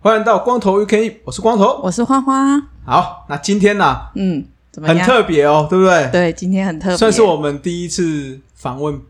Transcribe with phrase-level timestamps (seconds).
[0.00, 2.60] 欢迎到光头 UK，我是光头，我是花花。
[2.84, 4.10] 好，那今天呢、啊？
[4.16, 4.96] 嗯，怎么样？
[4.98, 6.08] 很特别哦，对不对？
[6.10, 9.00] 对，今天很特别，算是我们第一次访问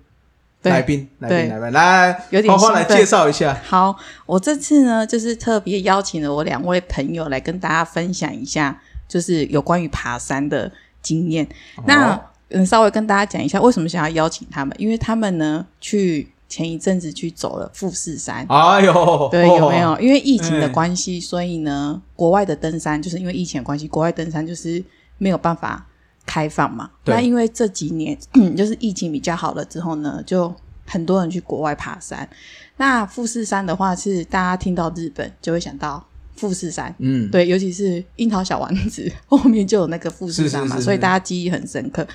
[0.62, 3.58] 来宾，来宾，来宾，来，有点花花来介绍一下。
[3.64, 11.44] 好，我这次呢，就是特别邀请了我两位朋友来跟大家分享一下，就是有关于爬山的经验。
[11.76, 14.74] 哦、那嗯，稍微跟大家讲一下，为什么想要邀请他们？
[14.78, 16.30] 因为他们呢，去。
[16.50, 20.00] 前一阵子去走了富士山，哎呦，对，有没有？
[20.00, 24.82] 因为疫情的关系，所以呢，国外的登山就是因为疫情的关系，国外登山就是
[25.18, 25.86] 没有办法
[26.28, 26.90] 开放嘛。
[27.06, 30.54] 那因为这几年，嗯，就是疫情比较好了之后呢，就
[30.86, 32.28] 很多人去国外爬山。
[32.76, 42.06] 那富士山的话，是大家听到日本就会想到富士山，嗯，对，尤其是樱桃小丸子 后面就有那个富士山嘛，所以大家记忆很深刻。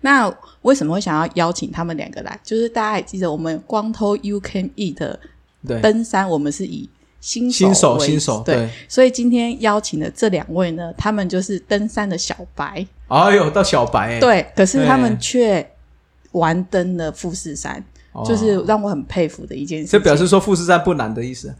[0.00, 2.40] 那为什么会想要邀请他们两个来？
[2.42, 5.20] 就是大家也记得，我们光头 You Can Eat 的
[5.82, 6.88] 登山，我们是以
[7.20, 12.86] 新手，新手新手对，对，所以今天邀请的这两位呢，他们就是登山的小白。
[13.08, 15.68] 哎呦，到小白欸，对，可是他们却
[16.32, 17.84] 玩登了富士山。
[18.26, 21.54] 就是让我很佩服的一件事，这表示说富士山不难的意思。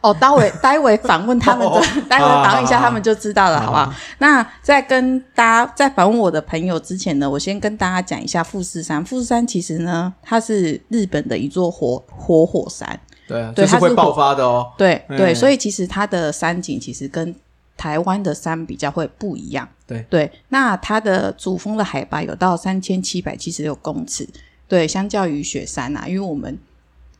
[0.00, 3.92] 哦，待会 待会访问他们的， 待会访问一下他们就知道了，好不好？
[4.18, 9.04] 那在跟大家在访问我的朋友之前呢，我先跟大家讲一下富士山。
[9.04, 14.72] 富士山其实呢，它是日本的一座活活火山，对它是会爆发的哦。
[14.76, 17.34] 对对，所以其实它的山景其实跟
[17.76, 19.68] 台湾的山比较会不一样。
[19.86, 24.28] 对对，那它的主峰的海拔有到三千七百七十六公尺。
[24.66, 26.58] 对，相较于雪山啊，因为我们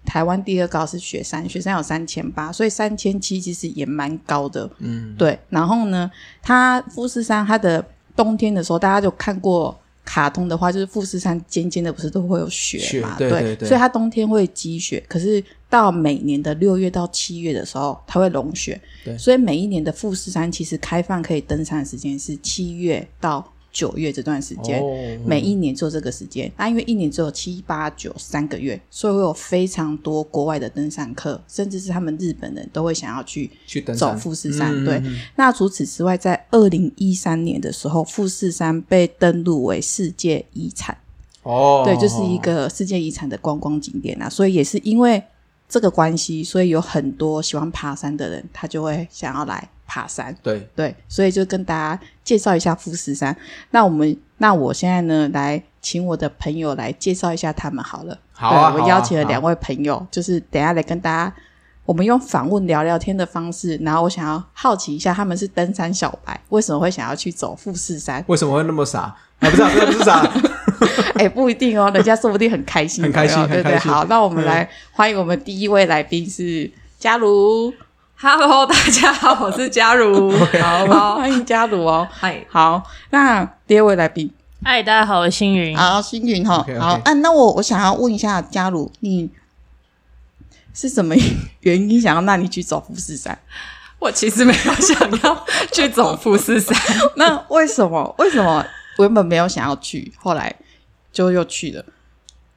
[0.04, 4.68] 台湾第二高是雪山，雪山有三千八，所以三千七其实也蛮高的。
[4.78, 5.38] 嗯，对。
[5.50, 6.10] 然后呢，
[6.42, 7.84] 它富士山它的
[8.16, 13.16] 冬天的时候，大家就看过卡通的话，就是富士山尖尖的，不是都会有雪嘛？
[13.16, 18.80] 雪对，对，对，对，所以它冬天会积雪，可是到每年的六月到七月的时候，它会融雪。
[19.04, 23.44] 对，所以每一年的富士山其实开放可以登山的时间是七月到。
[23.74, 24.80] 九月这段时间，
[25.26, 34.84] 每一年做这个时间，那、因为一年只有七八九三个月，所以会有非常多国外的登山客，甚至是他们日本人都会想要去去走富士山。
[34.84, 40.96] 对，嗯、那除此之外，在二零一三年的时候，富士山被登录为世界遗产。
[41.42, 45.22] 哦，对，就是一个世界遗产的观光景点啊，所以也是因为
[45.68, 49.68] 这个关系，所以有很多喜欢爬山的人，他就会想要来。
[49.86, 53.36] 爬山，对对，所以就跟大家介绍一下富士山。
[53.70, 58.18] 那我们，那我现在呢，来请我的朋友来介绍一下他们好了。
[58.32, 61.32] 好啊，对，我邀请了两位朋友，就是等一下来跟大家，
[61.84, 63.76] 我们用访问聊聊天的方式。
[63.82, 68.24] 然后我想要好奇一下，他们是登山小白，为什么会想要去走富士山？
[68.26, 69.00] 为什么会那么傻？
[69.00, 70.28] 啊，不是， 不是傻。
[71.14, 73.78] 哎，不一定哦，人家说不定很开心，很开心，对对。
[73.78, 77.72] 好，那我们来欢迎我们第一位来宾是嘉如。
[78.16, 80.30] Hello，大家好，我是嘉如。
[80.62, 82.08] 好，好， 欢迎嘉如哦。
[82.10, 84.30] 嗨，好，那第二位来宾，
[84.62, 85.76] 嗨，大家好，我是星云。
[85.76, 86.64] 好，星云哈。
[86.66, 86.80] Okay, okay.
[86.80, 89.30] 好，啊，那我我想要问一下嘉如，你
[90.72, 91.14] 是什么
[91.60, 93.36] 原因想要让你去走富士山？
[93.98, 96.76] 我其实没有想要去走富士山，
[97.16, 98.14] 那为什么？
[98.18, 98.64] 为什么
[98.96, 100.54] 我原本没有想要去，后来
[101.12, 101.84] 就又去了？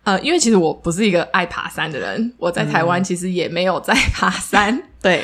[0.03, 5.23] 呃，因为其实我不是一个爱爬山的人，我在台湾其实也没有在爬山，嗯、对，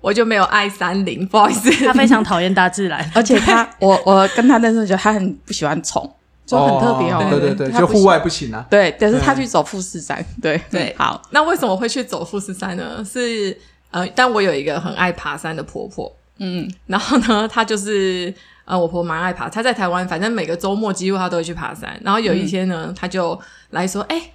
[0.00, 6.08] 我就没有爱山林，不好意思，他非常讨厌大自然， 而且他，我我跟他认识，觉得他很不喜欢虫，
[6.46, 10.60] 就很特别哦，哦，对对对，就户外不行啊，对，但是他去走富士山，对。
[10.70, 13.04] 对，好，那为什么会去走富士山呢？
[13.04, 13.56] 是
[13.90, 18.32] 呃，但我有一个很爱爬山的婆婆，嗯，然后呢，她就是。
[18.66, 21.96] 呃，我婆婆蛮爱爬，她在台湾，反正每个周末几乎她都会去爬山。
[22.02, 23.40] 然后有一天呢，她、嗯、就
[23.70, 24.32] 来说：“哎、欸，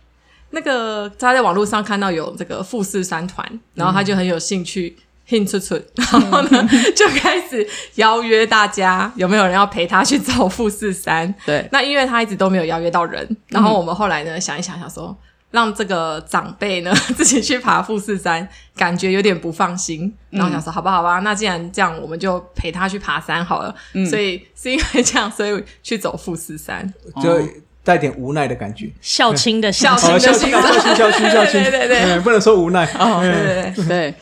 [0.51, 4.95] 那个他在网络上看到有这个富士山团，然后他就很有兴趣，
[5.25, 11.33] 兴趣出，然后呢、嗯、 就开始邀约大家，有没有人要陪他去走富士山？
[11.45, 15.18] 对，那因为他一直都没有邀约到人，然后我们后来呢想一想，想说。
[15.51, 23.75] 让这个长辈呢 自己去爬富士山，感觉有点不放心，然后想说好吧，好吧，那既然这样，我们就陪他去爬山好了。
[23.92, 27.38] 嗯，所以是因为这样，所以去走富士山，就
[27.83, 34.13] 带点无奈的感觉，孝亲的孝亲的孝亲孝亲孝亲孝亲，对对对，不能说无奈哦，对对对对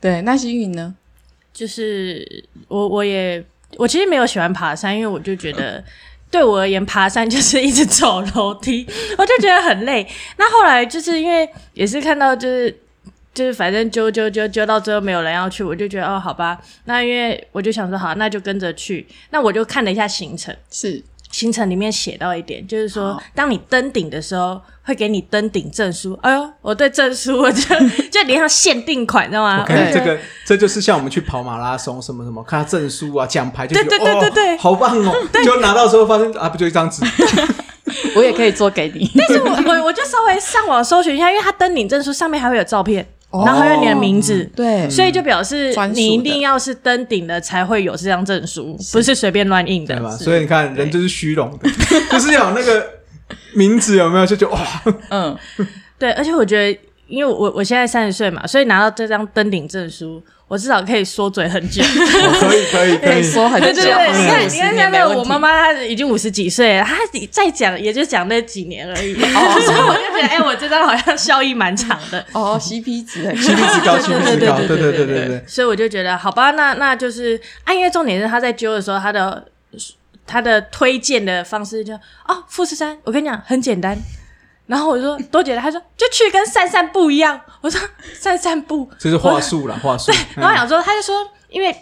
[0.00, 0.22] 对。
[0.22, 0.94] 那星云呢？
[1.52, 3.44] 就是我我也
[3.76, 5.82] 我其实没有喜欢爬山，因为我就觉得。
[6.30, 8.86] 对我而言，爬山就是一直走楼梯，
[9.18, 10.06] 我就觉得很累。
[10.38, 12.74] 那后来就是因为也是看到就是。
[13.34, 19.06] 就是反正揪揪揪揪到最后没有人要去，我就觉得哦，好吧，那因为我就想说好，那就跟着去。
[19.30, 26.16] 那我就看了一下行程，是行程里面写到一点，就是说当你登顶的时候会给你登顶证书。
[26.22, 27.62] 哎呦，我对证书我就
[28.12, 29.64] 就连上限定款，知道吗？
[29.66, 35.12] 看这个这就是像我们去跑马拉松什么什么，看他证书啊奖牌就觉得，对对对对对，哦，好棒哦，
[35.44, 37.02] 就拿到时候发现啊，不就一张纸。
[38.14, 43.06] 我也可以做给你，但是我我我就稍微上网搜寻一下，因为他登顶证书上面还会有照片。
[43.32, 50.10] 然后还有你的名字，对，所以就表示你一定要是登顶了才会有这张证书，不是随便乱印的，对吧？
[50.16, 51.70] 所以你看，人就是虚荣的，
[52.12, 52.86] 就是有那个
[53.54, 54.26] 名字有没有？
[54.26, 54.60] 就觉得哇，
[55.08, 55.36] 嗯，
[55.98, 56.80] 对，而且我觉得，
[57.12, 60.22] 因为我我现在三十岁嘛，所以拿到这张登顶证书。
[60.48, 63.72] 我至少可以说嘴很久，可以可以 可以说很久。
[63.72, 66.98] 对对对，你看你看现在我妈妈她已经五十几岁了，她
[67.30, 69.14] 再讲也就讲那几年而已。
[69.14, 72.22] 哦所以我就觉得，哎，我这张好像效益蛮长的。
[72.32, 75.44] 哦，CP 值，CP 值高，CP 值高，对对对对对。
[75.46, 79.42] 所以我就觉得，好吧，那那就是，啊，因为重点是他在揪的时候，他的
[80.26, 81.94] 他的推荐的方式就，
[82.28, 83.96] 哦，富士山，我跟你讲很简单。
[84.66, 87.38] 然后我就说多简单，他说就去跟散散步一样。
[87.60, 87.80] 我说
[88.14, 90.10] 散散步，这是话术啦，话术。
[90.12, 91.14] 对，然后我想说，他就说，
[91.48, 91.74] 因为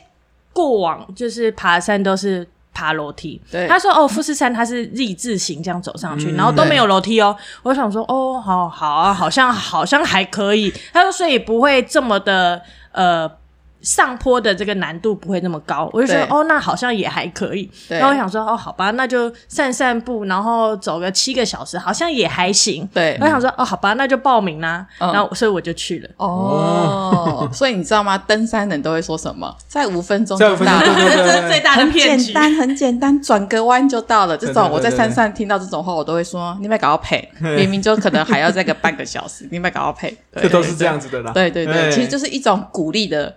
[0.53, 3.69] 过往就是爬山都是爬楼梯，对。
[3.69, 7.37] 他说哦，富士山它是 Z 字形这样走上去，然后都没有楼梯哦。
[7.63, 10.73] 我想说哦，好好啊，好像好像还可以。
[10.93, 12.63] 他说所以不会这么的
[12.93, 13.40] 呃。
[13.83, 17.71] 上坡的这个难度不会那么高，我就觉得哦，那好像也还可以。
[17.89, 22.87] 然后我想说哦，好吧，那就散散步，然后走个七个小时，好像也还行。
[22.93, 24.87] 对，我想说哦，好吧，那就报名啦。
[24.99, 26.09] 然后所以我就去了。
[26.19, 28.19] 哦，所以你知道吗？
[28.19, 29.55] 登山人都会说什么？
[29.67, 32.33] 在五分钟就到了， 这是最大的骗局。
[32.33, 34.37] 很简单，很简单，转个弯就到了。
[34.37, 40.17] 这种我在山上听到这种话，我都会说：你没搞到配，明明就可能还要再个半个小时，你没搞到配。
[40.35, 41.33] 这都是这样子的啦。
[41.33, 43.35] 对对对，其实就是一种鼓励的。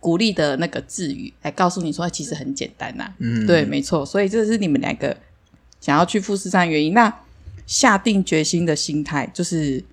[0.00, 3.14] 鼓励的那个字语来告诉你说，其实很简单呐、啊。
[3.18, 4.04] 嗯，对，没错。
[4.04, 5.14] 所以这是你们两个
[5.78, 6.94] 想要去富士山的原因。
[6.94, 7.14] 那
[7.66, 9.84] 下定决心的心态，就是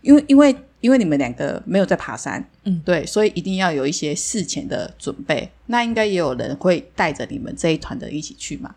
[0.00, 5.50] 因为因为因为你们两个没有在爬山，嗯，对，所以一定要有一些事前的准备。
[5.66, 8.74] 那应该也有人会带着你们这一团的一起去嘛？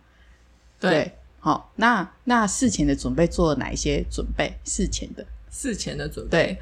[0.80, 4.52] 对，好、哦，那那事前的准备做了哪一些准备？
[4.66, 6.30] 事前的事前的准备。
[6.32, 6.58] 对。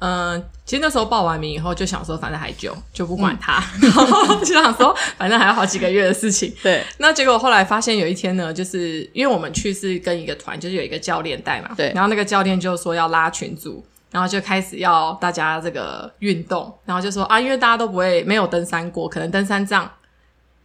[0.00, 3.62] 嗯，其实那时候报完名以后就想说，反正还久，就不管他。
[3.82, 6.54] 嗯、 然后就想说，反正还有好几个月的事情。
[6.62, 6.84] 对。
[6.98, 11.70] 那结果后来发现有一天呢，就是因为我们去是跟一个团，就是有一个教练带嘛。
[11.76, 11.92] 对。
[11.94, 19.90] 然后那个教练就说要拉群组，然后就开始要大家这个运动，然后就说啊，因为大家都不会没有登山过，可能登山杖。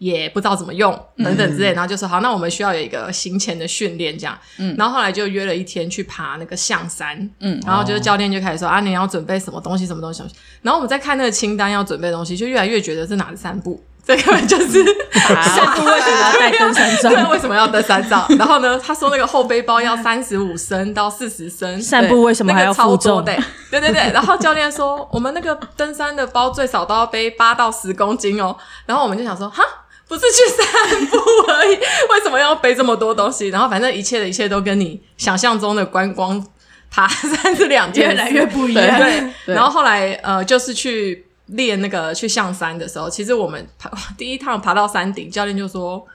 [0.03, 4.37] 也不知道怎么用等等之类，然后就说好，那我们需要有一个行前的训练这样。
[4.59, 7.17] 嗯，然后后来就约了一天去爬那个象山。
[7.39, 10.21] 嗯，然后就是教练就开始说啊，你要准备什么东西，什么东西。
[10.61, 13.81] 然后我们在看那个清单要准备的东西，就越来越觉得是哪三步？
[14.05, 14.83] 这个就是
[15.31, 17.13] 散步为什么要带登山杖？
[17.15, 18.27] 对，为什么要登山杖？
[18.37, 23.23] 然后呢，他说那个后背包要三十五升到四十升，散步为什么还要负重？
[23.23, 23.39] 对
[23.71, 24.11] 对对对。
[24.11, 28.53] 然后教练说，我们那个登山的包最少都要背八到十公斤哦。
[28.85, 29.63] 然后我们就想说，哈。
[30.13, 31.17] 不是去散步
[31.47, 33.47] 而已，为什么要背这么多东西？
[33.47, 36.45] 然后反正一切的一切都跟你想象中的观光
[36.91, 38.99] 爬山是两件，越来越不一样。
[38.99, 46.05] 对，对然后后来呃，就是去练那个去象山的时候，其实我们爬第一趟爬到山顶，教练就说：“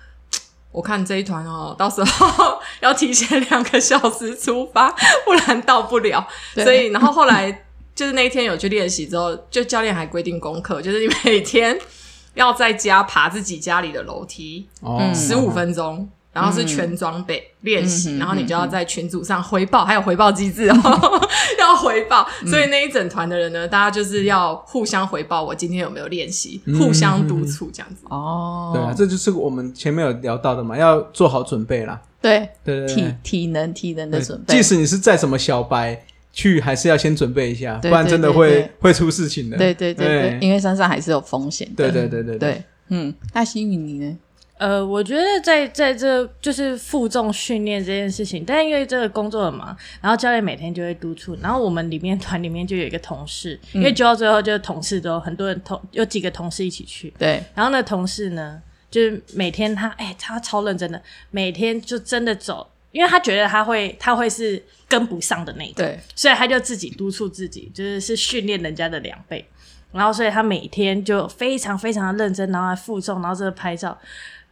[0.71, 4.95] 我看这一团哦，到时候要提前两个小时出发，
[5.26, 6.25] 不然到不了。”
[6.55, 7.64] 所以，然后后来
[7.97, 11.76] 就是那一天有去练习之后，就教练还规定功课，就是你每天。
[12.35, 14.67] 要在家爬自己家里的楼梯，
[15.15, 20.75] 十五分钟，嗯、然后是全装备练习，嗯、然后你就要在群组上回报，嗯、还有回报机制哦，
[21.59, 22.29] 要回报。
[22.43, 28.03] 嗯、所以那一整团的人呢，大家就是要互相回报，我今天有没有练习，嗯、互相督促这样子。
[28.09, 32.01] 哦，对啊，这就是我们前面有聊到的嘛，要做好准备啦。
[32.21, 36.05] 对对对，体体能体能的准备，即使你是再什么小白。
[36.33, 39.57] 去还是要先准备一下，不然真的会会出事情的。
[39.57, 41.91] 对对对对，因为山上还是有风险的。
[41.91, 44.19] 对对对对对，嗯，那星宇你呢？
[44.59, 62.67] 呃，我觉得在在这就是负重训练这件事情，但因为这个工作很忙，然后教练每天就会督促，然后我们里面团里面就有一个同事，因为就到最后就是同事都很多人同有几个同事一起去，对，然后那同事呢，就是每天他哎他超认真的，每天就真的走。
[62.90, 69.47] 因为他觉得他会，他会是跟不上的那个，对，所以他就自己督促自己，就是是训练人家的两倍，
[69.92, 73.97] 然后所以他每天就非常非常的认真，然后还负重，然后这个拍照，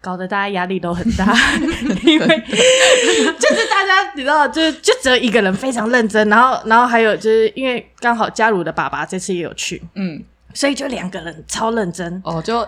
[0.01, 1.25] 搞得大家压力都很大，
[2.05, 12.21] 因为就是大家你知道，就就只有一个人非常认真，然后然后还有就是因为刚好嘉如的爸爸这次也有去，嗯，所以就两个人超认真。
[12.25, 12.67] 哦，就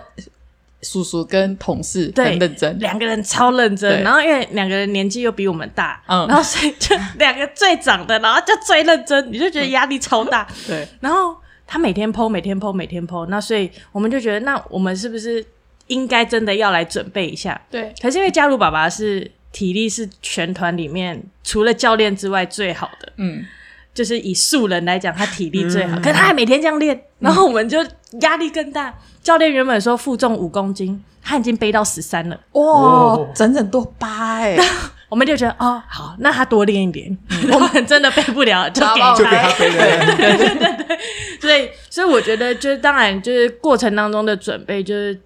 [0.81, 11.35] 叔叔跟同事很认真，两个人超认真，然后因为两个人年纪又比我们大，嗯，然后所以就两个最长的，然后就最认真，你就觉得压力超大， 对，然后
[11.67, 15.45] 他每天 po，每天 po，每天 po，那所以我们就觉得，那我们是不是？
[15.89, 17.91] 应该真的要来准备一下，对。
[17.99, 23.43] 可是因为嘉如爸爸是体力是全团里面除了教练之外最好的，嗯，
[23.91, 25.97] 就是以素人来讲，他体力最好。
[25.97, 27.83] 嗯、可是他还每天这样练，嗯、然后我们就
[28.21, 28.93] 压力更大。
[29.21, 34.69] 教练原本说负重五公斤，他已经背到十三了，哇，哦、整整多八哎、欸！
[35.09, 40.05] 我们就觉得哦，好，那他多练一点，嗯、我们真的背不了，就给他，就给他背了。
[40.17, 40.97] 对对对对，
[41.39, 45.19] 所以所以我觉得，就是当然就是过程当中的准备就是。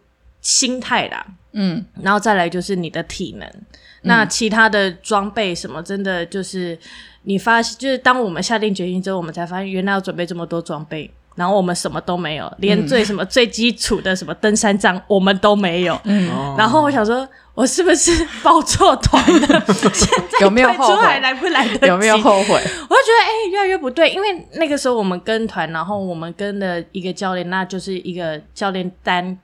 [0.44, 3.64] 心态啦，嗯，然后再来就是你的体能，嗯、
[4.02, 6.78] 那其他的装备什么，真的就是
[7.22, 19.64] 你发现，就是当我们下定决心之后，我们才发现原来要准备这么多装备，然后我们什么都没有，连最什么最基础的什么登山杖我们都没有，嗯，然后我想说，我是不是报错团了？
[19.94, 21.02] 现在有没有后悔？
[21.02, 21.86] 还来不来得及？
[21.88, 22.54] 有没有后悔？
[22.54, 29.38] 我就觉得哎、欸，越来越不对，因为那个时候我们跟团，然后我们跟的一个教练，那就是一个教练单。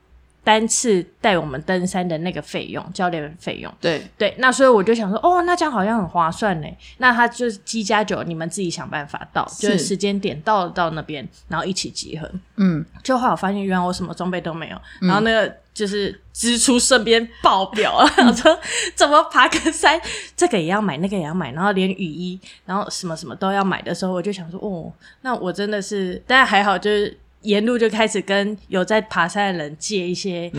[0.49, 6.67] 单次带我们登山的那个费用，教练费用，对对，那所以我就想说，哦，那这样好像很划算呢。
[6.97, 12.27] 那他就是七加九，你们自己想办法到，是就是时间点到到那边，然后一起集合。
[12.55, 18.11] 嗯，就后来我发现，原来我什么装备都没有，嗯、然后那个就是支出顺便爆表啊。
[18.25, 18.59] 我说
[18.95, 20.01] 怎么爬个山，
[20.35, 24.91] 这个也要买，那个也要买，然后连雨衣，然后什么什么都要买的时候，我就想说，哦，
[25.21, 27.15] 那我真的是，但还好就是。
[27.41, 30.51] 沿路就开始跟有在爬山的人借一些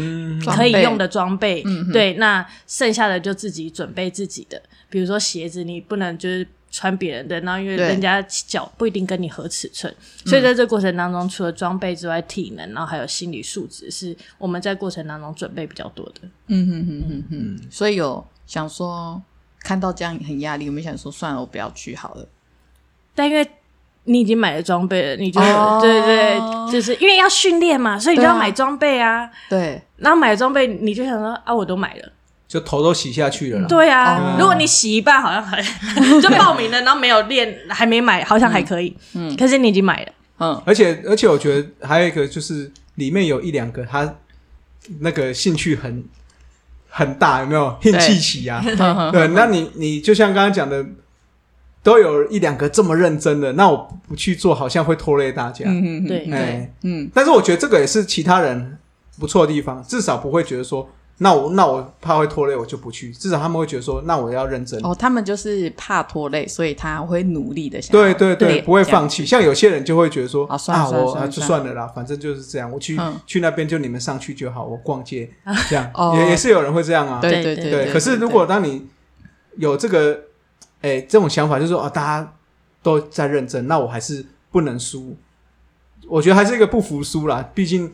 [0.47, 9.95] 可以用的装备，嗯、对，那剩下的就自己准备自己的，比如说鞋子，你不能就是穿别人的，然后因为人家脚不一定跟你合尺寸，
[10.25, 16.23] 所以在这过程当中，除了装备之外，体能，然后还有心理素质，是我们在过程当中准备比较多的。
[16.47, 19.21] 嗯哼哼哼哼，所以有想说
[19.59, 22.27] 看到这样很压力，有没有想说算了，我不要去好了？
[23.15, 23.47] 但因为。
[24.05, 29.31] 你已经买了装备了，你就、oh, 对，对对，就是因为要训练嘛，所以你就要买装备啊。
[29.49, 32.13] 对，然后买了装备，你就想说啊，我都买了，
[32.49, 33.67] 就头都洗下去了啦。
[33.69, 35.63] 对啊，如果你洗一半，好像还
[36.21, 38.97] 就报名了，然后没有练，还没买，好像还可以。
[39.15, 40.13] 嗯，可是你已经买了。
[40.39, 44.17] 嗯，而且而且，我觉得还有一个就是里面有一两个他
[45.01, 46.03] 那个兴趣很
[46.89, 47.79] 很大，有没有？
[47.83, 48.65] 兴趣起啊？
[49.13, 50.85] 对，那你你就像刚刚讲的。
[51.83, 55.65] 都有一两个这么认真的，那我不去做，好像会拖累大家。
[55.67, 57.11] 嗯嗯，对，哎，嗯。
[57.15, 58.77] 但是我觉得这个也是其他人
[59.19, 60.87] 不错的地方，至少不会觉得说，
[61.19, 63.11] 那我那我怕会拖累，我就不去。
[63.13, 64.79] 至少他们会觉得说，那我要认真。
[64.85, 67.93] 哦，他们就是怕拖累，所以他会努力的想。
[67.93, 69.25] 对对对，不会放弃。
[69.25, 70.59] 像有些人就会觉得说，啊，
[70.91, 75.31] 我就算了啦，反正就是这样，我去去那边就你们上去就好，我逛街
[75.71, 77.21] 这样， 也也是有人会这样啊。
[77.23, 77.91] 对对对。
[77.91, 78.87] 可是如果当你
[79.57, 80.25] 有这个。
[80.83, 82.33] 哎、欸，这种想法就是说啊，大家
[82.83, 85.17] 都在认真，那我还是不能输。
[86.09, 87.93] 我觉得还是一个不服输啦，毕竟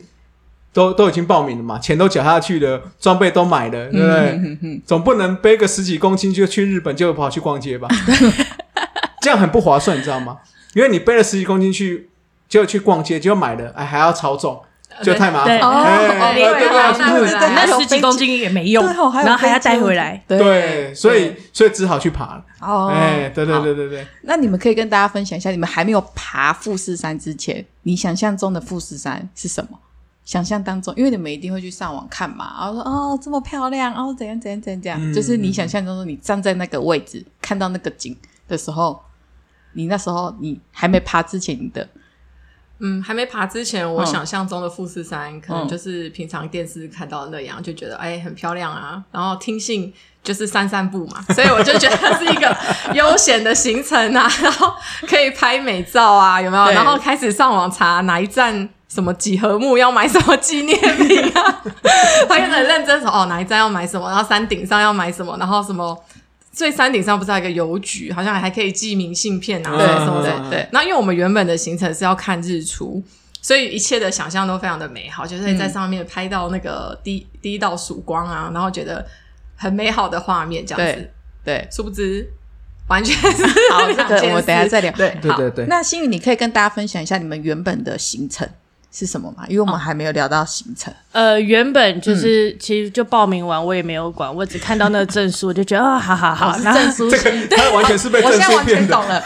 [0.71, 4.31] 都都已经报名了嘛，钱都缴下去了，装备都买了，对不对？
[4.31, 7.87] 嗯、哼哼总不能背个十几公斤就去日本，就跑去逛街吧？
[9.21, 10.39] 这样很不划算，你知道吗？
[10.73, 12.09] 因为你背了十几公斤去，
[12.47, 14.61] 就去逛街，就买了，哎，还要超重。
[15.03, 15.83] 就太麻烦哦，
[16.33, 22.43] 对对对，那十几公斤也没用，然后还要带回来，对，所以所以只好去爬了。
[22.61, 24.07] 哦，哎，对对对对对。
[24.23, 29.77] 那你们可以跟大家分享一下，你们还没有爬富士山之前，你想象中的富士山是什么？
[30.25, 38.99] 想象当中，因为你们一定会去上网看嘛，然后说哦，这么漂亮，哦，怎样怎样怎样怎样，就是你想象中的，你站在那个位置看到那个景的时候，
[39.73, 41.87] 你那时候你还没爬之前的。
[42.79, 49.03] 嗯，还没爬之前，我想象中的富士山、嗯、可能就是平常电视看到的那样，就觉得哎很漂亮啊。
[49.11, 49.93] 然后听信
[50.23, 52.55] 就是散散步嘛，所以我就觉得它是一个
[52.93, 54.73] 悠闲的行程啊，然后
[55.07, 56.65] 可以拍美照啊，有没有？
[56.71, 61.63] 然后开始上网查哪一站什么几何木要买什么纪念品啊，
[62.29, 65.97] 他很认真说哦哪一站要买什么，然后山顶上要买什么，然后什么。
[66.57, 70.49] 最山顶上不是还有一个邮局，好像还可以寄明信片啊，对什么的。
[70.49, 73.03] 对，那因为我们原本的行程是要看日出，
[73.43, 79.05] 所以一切的想象都非常的美好，就是在上面拍到那个第一第一道曙光啊，然后觉得
[79.55, 81.11] 很美好的画面这样子。
[81.45, 82.27] 对，殊不知
[82.87, 84.91] 完全是好，这个我们等下再聊。
[84.93, 85.65] 对对对对。
[85.67, 88.49] 那星宇，你可以跟大家分享一下你们原本的行程，
[88.91, 89.43] 是什么吗？
[89.47, 90.93] 因为我们还没有聊到行程。
[91.11, 98.47] 呃，原本就是、嗯、其实就报名完，我也没有管，我只看到那个证书，我就觉得啊，好好好，是证书吸引， 他完全是被证书骗的。
[98.47, 99.23] 我现在完全懂了，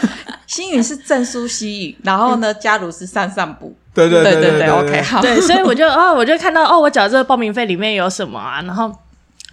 [0.47, 3.75] 星云是证书吸引，然后呢，加如是散散步。
[3.93, 5.21] 对对对对对，OK，好。
[5.21, 8.89] 对，所以我就哦，我就看到哦，我缴这个报名费里面有什么啊，然后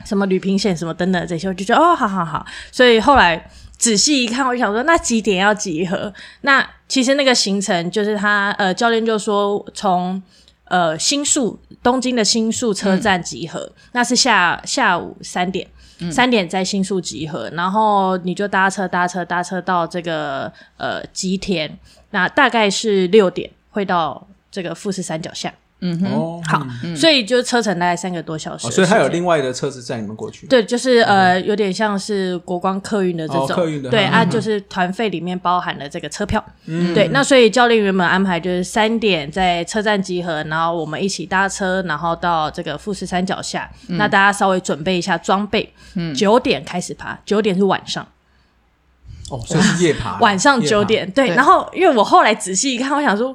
[0.04, 2.46] 什么旅平险什么等等这些，我就觉得哦，好好好。
[2.70, 6.12] 所以后来仔细一看，我就想说，那几点要集合？
[6.40, 10.22] 那其实那个行程就是他呃，教练就说从
[10.64, 15.66] 呃新宿东京的新宿车站集合，嗯、那是下下午三点，
[16.10, 21.78] 三、嗯、点在新宿集合，然后你就搭车搭车搭车到这个呃吉田，
[22.10, 24.26] 那大概是六点会到。
[24.50, 30.44] 这个富士山脚下，嗯哼，好，嗯、所以就车程大概三个多小时，哦，所以还有另外的车子载你们过去。
[30.48, 37.06] 对，就是呃，有点像是国光客运的这种，哦、客运的，对啊，就是团费里面包含了这个车票，嗯，对。
[37.12, 43.70] 那所以教练原本安排就是三点在车站集合，然后我们一起搭车，然后到这个富士山脚下。
[43.88, 48.04] 嗯、那大家稍微准备一下装备，嗯，九点开始爬，九点是晚上，
[49.30, 51.36] 哦，所以是夜爬， 晚上九点，对，对。
[51.36, 53.32] 然后因为我后来仔细一看，我想说。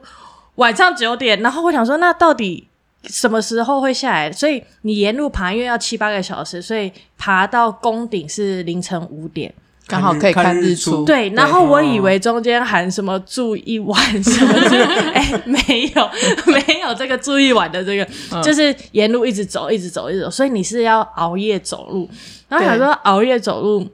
[0.55, 2.67] 晚上九点，然后我想说，那到底
[3.05, 4.31] 什么时候会下来？
[4.31, 9.53] 所以你沿路爬，因为要七八个小时，所以爬到宫顶是凌晨五点，
[9.87, 11.03] 刚好可以看日出。
[11.05, 16.09] 对，然后我以为中间含什么住一晚什么的，哎、欸，没有，
[16.53, 20.29] 没有这个住一晚的这个，嗯、就是沿路一直走，一直走，一直走。
[20.29, 22.09] 所以你是要熬夜走路，
[22.47, 23.87] 然后想说熬夜走路。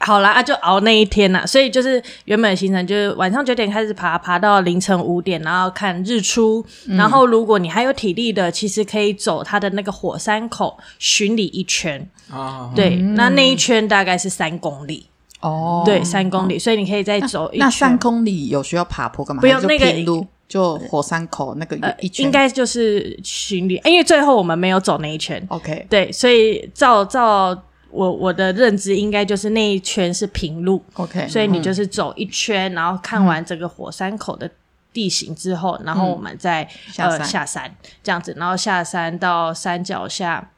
[0.00, 6.64] 好啦，啊，就熬那一天呐，所以就是原本的行程就是晚上九点开始爬，爬到凌晨五点，然后看日出。
[6.86, 12.08] 嗯、然后如果你还有体力的，其实可以走它的那个火山口巡礼一圈。
[12.30, 15.06] 啊，对，嗯、那那一圈大概是三公里。
[15.40, 17.66] 哦，对，三公里，哦、所以你可以再走一圈。
[17.66, 19.40] 那三公里有需要爬坡干嘛？
[19.40, 23.80] 不用那个平路，就火山口那个一圈，呃、应该就是巡礼。
[23.84, 25.44] 因为最后我们没有走那一圈。
[25.48, 27.64] OK，对，所以照照。
[27.90, 34.50] 我我的认知应该就是那一圈是平路，OK，所以你就是走一圈，嗯、然后看完整个火山口的
[34.92, 40.50] 地形之后，嗯、然后我们再下、呃、下山这样子，然后下山到山脚下，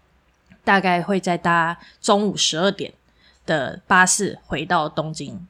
[0.64, 2.92] 大概会再搭中午十二点
[3.46, 5.46] 的巴士回到东京。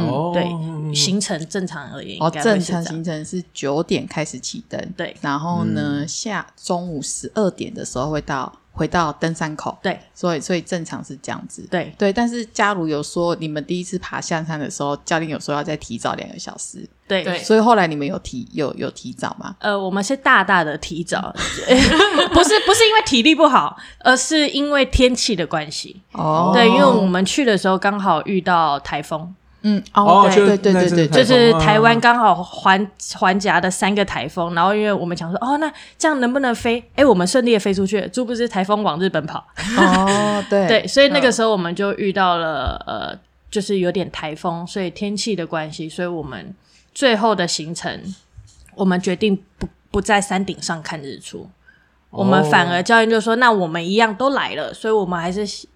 [0.00, 8.52] 嗯，对，行程正常而言，哦，正常行程是九点开始启登，对，然后呢，嗯、下中午十二点的时候会到。
[8.76, 12.12] 回到登山口，对，所以所以正常是这样子，对对。
[12.12, 17.38] 但是假如有说，你们第一次爬象山的时候，教练有说要再提早两个小时，对对。
[17.38, 19.54] 所以后来你们有提有有提早吗？
[19.60, 21.32] 呃，我们是大大的提早，
[22.34, 26.02] 不是不是因为体力不好，而是因为天气的关系。
[26.10, 29.32] 哦，对，因为我们去的时候刚好遇到台风。
[29.66, 36.84] 嗯哦，对对对对对，就是台湾刚好环环夹的三个台风，然后因为我们想说，哦，那这样能不能飞？
[36.94, 39.42] 哎，我们顺利的飞出去，殊不知台风往日本跑。
[39.78, 43.18] 哦，对 对，所以那个时候我们就遇到了呃，
[43.50, 46.54] 就是有点台风，所以天气的关系，所以我们
[46.92, 48.14] 最后的行程，
[48.74, 51.48] 我们决定不不在山顶上看日出，
[52.10, 55.66] 我们反而教练就说，那我们一样都来了，所以我们还是。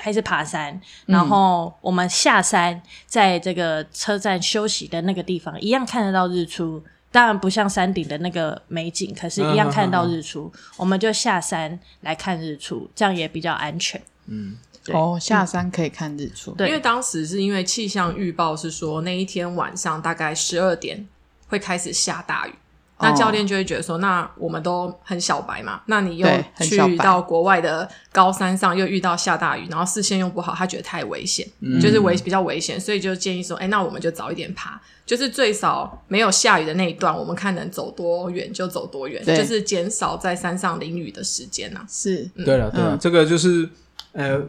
[0.00, 6.82] 还是爬山，然后我们下山，在这个车站休息的那个地方，一样看得到日出。
[7.10, 10.50] 当然不像山顶的那个美景，可是一样看得到日出。
[10.78, 14.00] 我们就下山来看日出，这样也比较安全。
[14.28, 14.56] 嗯，
[14.92, 16.52] 哦，下山可以看日出。
[16.52, 21.06] 对，因为当时是因为气象预报是说那一天晚上大概十二点
[21.48, 22.54] 会开始下大雨。
[23.02, 26.26] 那教练就会觉得说，那我们都很小白嘛，那你又
[26.60, 41.86] 去到国外的高山上，又遇到下大雨，然后视线又不好，他觉得太危险，嗯、就是危比较危险，所以就建议说，哎，那我们就早一点爬，就是最少没有下雨的那一段，我们看能走多远就走多远，就是减少在山上淋雨的时间呐、啊。
[41.88, 43.68] 是，嗯、对了，对了，嗯、这个就是
[44.12, 44.40] 呃，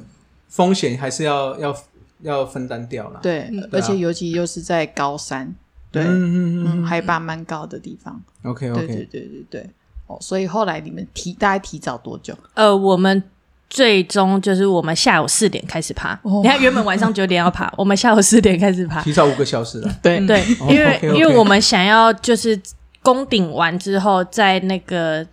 [0.49, 1.75] 风险还是要要
[2.21, 3.19] 要分担掉了。
[3.23, 5.55] 对，嗯、而且尤其又是在高山。
[5.93, 8.21] 对，嗯嗯，海拔蛮高的地方。
[8.41, 9.69] OK OK，对对对对对。
[10.07, 12.37] 哦，所以后来你们提大概提早多久？
[12.55, 13.23] 呃，我们
[13.69, 16.19] 最终就是我们下午四点开始爬。
[16.41, 19.95] 你看，原本晚上九点要爬，我们下午四点开始爬，提早五个小时了。
[20.01, 22.59] 对对，因为因为我们想要就是
[23.01, 25.25] 攻顶完之后，在那个。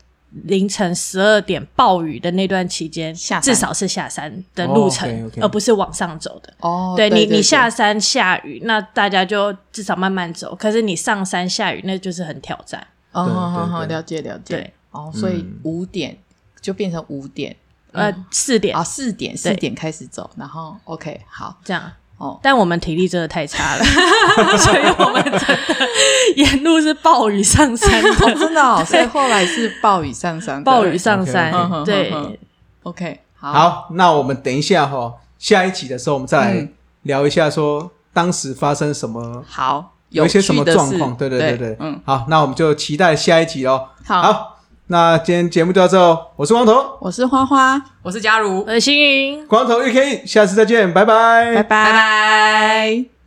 [0.45, 6.53] 凌晨十二点暴雨的那段期间，至少是下山的路程，而不是往上走的。
[6.61, 10.55] 哦，对你，你下山下雨，那大家就至少慢慢走。
[10.55, 12.87] 可是你上山下雨，那就是很挑战。
[13.13, 14.57] 哦，好好好，了解了解。
[14.57, 16.17] 对，哦，所以五点
[16.61, 17.57] 就变成五点，
[17.93, 21.91] 呃，四点啊，四点四点开始走，然后 OK，好，这样。
[22.21, 23.85] 哦，但我们体力真的太差了，
[24.59, 25.89] 所以我们真的
[26.37, 31.53] 沿路是暴雨上山的，哦真的哦， 所以后来是暴雨上山，暴雨上山
[31.85, 32.13] 对。
[32.15, 32.37] 嗯
[32.83, 36.73] OK，好，好，那我们等一下哈，下一集的时候我们再来嗯。
[37.03, 41.15] 聊一下，说当时发生什么，好，有一些什么状况？
[41.17, 43.89] 对对对对，嗯，好，那我们就期待下一集哦。
[44.05, 44.50] 好，好，
[44.91, 49.47] 那今天节目就到这哦，我是光头，我是花花，我是嘉如，我是星云。
[49.47, 51.85] 光头 UK，下次再见，拜拜，拜拜。
[51.85, 53.20] 拜拜。